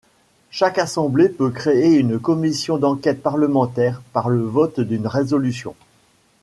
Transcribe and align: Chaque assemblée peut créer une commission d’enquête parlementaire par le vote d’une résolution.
Chaque 0.49 0.79
assemblée 0.79 1.29
peut 1.29 1.51
créer 1.51 1.93
une 1.93 2.17
commission 2.17 2.79
d’enquête 2.79 3.21
parlementaire 3.21 4.01
par 4.13 4.29
le 4.29 4.41
vote 4.41 4.79
d’une 4.79 5.05
résolution. 5.05 5.75